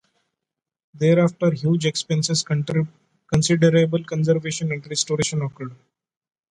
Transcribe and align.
Thereafter 0.95 1.51
huge 1.51 1.85
expenses, 1.87 2.43
considerable 3.29 4.03
conservation 4.05 4.71
and 4.71 4.87
restoration 4.87 5.43
occurred. 5.43 5.75